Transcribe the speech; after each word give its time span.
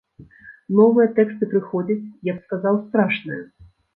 Новыя 0.79 1.09
тэксты 1.19 1.49
прыходзяць, 1.51 1.99
я 2.31 2.37
б 2.37 2.43
сказаў, 2.47 2.81
страшныя. 2.89 3.41